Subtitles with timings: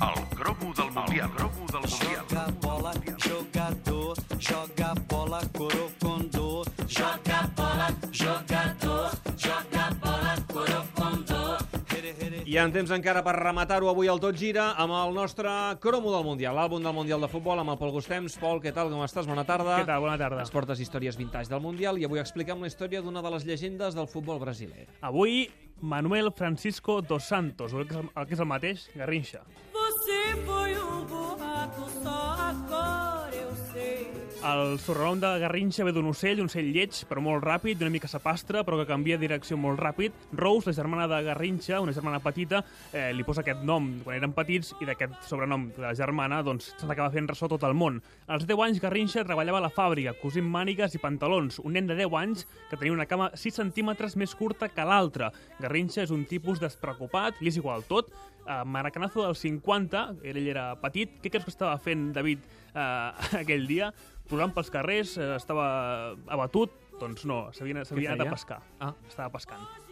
[0.00, 1.28] El cromo del Mundial.
[1.28, 2.24] El cromo del Mundial.
[2.30, 6.64] Joga bola, jogador, joga bola, corocondô.
[6.88, 11.58] Joga bola, jogador, joga bola, corocondô.
[12.50, 16.24] I en temps encara per rematar-ho avui al Tot Gira amb el nostre cromo del
[16.24, 18.40] Mundial, l'àlbum del Mundial de Futbol amb el Pol Gustems.
[18.40, 19.28] Pol, què tal, com estàs?
[19.28, 19.82] Bona tarda.
[19.82, 20.00] Què tal?
[20.02, 20.40] Bona tarda.
[20.42, 23.94] Ens portes històries vintage del Mundial i avui expliquem la història d'una de les llegendes
[23.94, 24.88] del futbol brasiler.
[25.06, 25.44] Avui,
[25.80, 29.44] Manuel Francisco dos Santos, el que és el, el, que és el mateix, Garrincha.
[30.10, 34.10] Você foi um burraco, só agora eu sei.
[34.42, 38.08] El sobrenom de Garrincha ve d'un ocell, un ocell lleig, però molt ràpid, una mica
[38.10, 40.16] sapastre, però que canvia de direcció molt ràpid.
[40.32, 44.32] Rose, la germana de Garrincha, una germana petita, eh, li posa aquest nom quan eren
[44.34, 48.00] petits i d'aquest sobrenom de la germana doncs, se l'acaba fent ressò tot el món.
[48.26, 51.60] Als 10 anys, Garrincha treballava a la fàbrica, cosint mànigues i pantalons.
[51.62, 55.30] Un nen de 10 anys que tenia una cama 6 centímetres més curta que l'altra.
[55.60, 58.10] Garrincha és un tipus despreocupat, li és igual tot.
[58.46, 63.68] A Maracanazo del 50, ell era petit, què creus que estava fent David eh, aquell
[63.68, 63.92] dia?
[64.30, 65.68] Plolant pels carrers, eh, estava
[66.30, 67.80] abatut, doncs no, s'havia
[68.14, 68.62] anat a pescar.
[68.80, 68.94] Ah.
[69.08, 69.89] Estava pescant.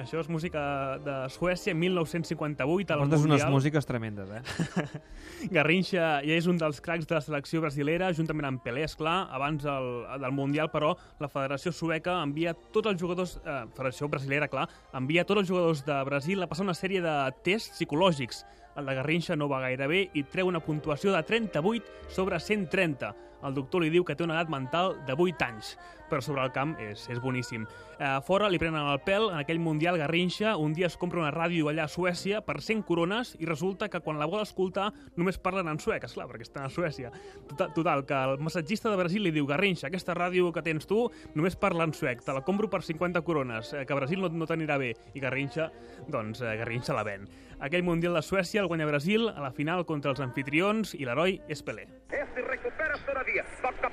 [0.00, 0.60] Això és música
[1.04, 3.50] de Suècia, 1958, al Portes unes Mundial.
[3.52, 5.00] músiques tremendes, eh?
[5.56, 9.66] Garrincha ja és un dels cracs de la selecció brasilera, juntament amb Pelé, esclar, abans
[9.66, 9.90] del,
[10.22, 15.26] del Mundial, però la Federació Sueca envia tots els jugadors, eh, Federació Brasilera, clar, envia
[15.28, 18.44] tots els jugadors de Brasil a passar una sèrie de tests psicològics.
[18.80, 23.12] El de Garrincha no va gaire bé i treu una puntuació de 38 sobre 130.
[23.44, 25.74] El doctor li diu que té una edat mental de 8 anys,
[26.10, 27.64] però sobre el camp és, és boníssim.
[28.00, 31.32] Eh, fora li prenen el pèl, en aquell Mundial Garrincha un dia es compra una
[31.34, 35.38] ràdio allà a Suècia per 100 corones i resulta que quan la vol escoltar només
[35.38, 37.12] parlen en suec, esclar, perquè estan a Suècia.
[37.48, 41.06] Total, total, que el massatgista de Brasil li diu Garrincha, aquesta ràdio que tens tu
[41.34, 44.48] només parla en suec, te la compro per 50 corones, eh, que Brasil no, no
[44.50, 44.94] t'anirà bé.
[45.14, 45.70] I Garrincha,
[46.08, 47.28] doncs, eh, Garrincha la ven.
[47.60, 51.42] Aquell Mundial de Suècia el guanya Brasil a la final contra els anfitrions i l'heroi
[51.48, 51.86] és Pelé.
[52.08, 52.19] Esse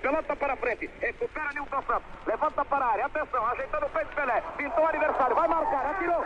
[0.07, 0.89] pelota para frente.
[1.01, 2.11] Recupera Nilton Santos.
[2.25, 3.05] Levanta para a área.
[3.07, 4.41] Atenção, ajeitando o peito Pelé.
[4.57, 5.35] Pintou o adversário.
[5.35, 5.85] Vai marcar.
[5.91, 6.23] Atirou.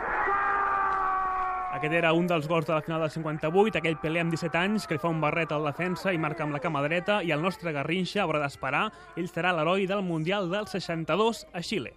[1.72, 4.86] Aquest era un dels gols de la final del 58, aquell Pelé amb 17 anys
[4.86, 7.42] que li fa un barret al defensa i marca amb la cama dreta i el
[7.42, 8.84] nostre Garrincha haurà d'esperar.
[9.16, 11.96] Ell serà l'heroi del Mundial del 62 a Xile.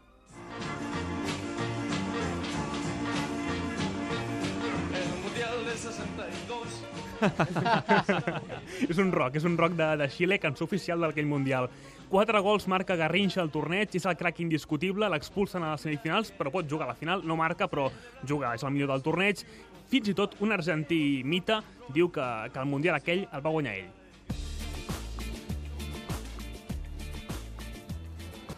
[8.92, 11.70] és un rock, és un rock de, de Xile, cançó oficial d'aquell Mundial.
[12.10, 16.52] Quatre gols marca Garrincha al torneig, és el crack indiscutible, l'expulsen a les semifinals, però
[16.54, 17.90] pot jugar a la final, no marca, però
[18.28, 19.42] juga, és el millor del torneig.
[19.90, 21.62] Fins i tot un argentí mita
[21.94, 23.94] diu que, que el Mundial aquell el va guanyar ell.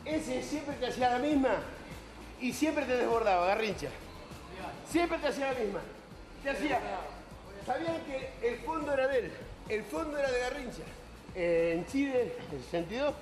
[0.08, 1.56] Ese siempre te hacía la misma
[2.40, 3.90] y siempre te desbordaba, Garrincha.
[4.90, 5.80] Siempre te hacía la misma.
[6.44, 6.80] Te hacía.
[7.68, 9.32] Sabían que el fondo era de él,
[9.68, 10.84] el fondo era de Garrincha.
[11.36, 13.14] Eh, en Chile, en el 62,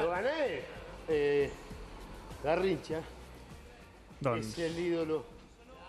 [0.00, 0.60] lo gané él.
[1.06, 1.50] Eh,
[2.42, 3.00] Garrincha
[4.36, 5.24] es el ídolo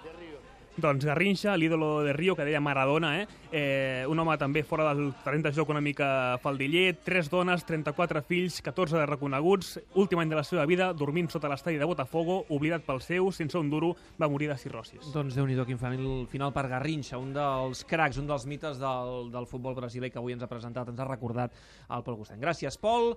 [0.04, 0.35] de.
[0.78, 3.28] Doncs Garrincha, l'ídolo de Rio, que deia Maradona, eh?
[3.52, 4.06] eh?
[4.10, 6.08] un home també fora del terreny de joc una mica
[6.44, 11.30] faldiller, tres dones, 34 fills, 14 de reconeguts, últim any de la seva vida, dormint
[11.32, 15.12] sota l'estadi de Botafogo, oblidat pel seu, sense un duro, va morir de cirrosis.
[15.14, 19.32] Doncs déu nhi quin final, final per Garrincha, un dels cracs, un dels mites del,
[19.32, 21.56] del futbol brasiler que avui ens ha presentat, ens ha recordat
[21.90, 22.42] el Pol Gustent.
[22.42, 23.14] Gràcies, Pol.